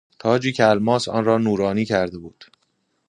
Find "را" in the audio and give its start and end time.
1.25-1.37